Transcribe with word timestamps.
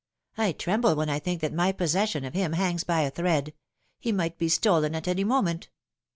I 0.35 0.51
tremble 0.53 0.95
when 0.95 1.09
I 1.11 1.19
think 1.19 1.41
that 1.41 1.53
my 1.53 1.71
possession 1.71 2.25
of 2.25 2.33
him 2.33 2.53
hangs 2.53 2.83
by 2.83 3.01
a 3.01 3.11
thread. 3.11 3.53
He 3.99 4.11
might 4.11 4.39
be 4.39 4.49
stolen 4.49 4.95
at 4.95 5.07
any 5.07 5.23
moment." 5.23 5.69